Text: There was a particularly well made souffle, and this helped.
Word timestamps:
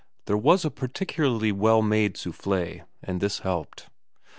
There 0.25 0.35
was 0.35 0.65
a 0.65 0.71
particularly 0.71 1.51
well 1.51 1.83
made 1.83 2.17
souffle, 2.17 2.85
and 3.03 3.21
this 3.21 3.37
helped. 3.41 3.91